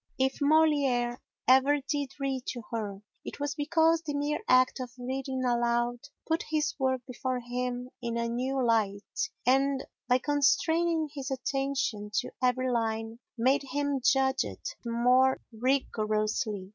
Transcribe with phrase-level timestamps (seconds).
[0.17, 1.17] If Molière
[1.47, 6.43] ever did read to her, it was because the mere act of reading aloud put
[6.49, 9.13] his work before him in a new light
[9.45, 16.69] and, by constraining his attention to every line, made him judge it more rigorously.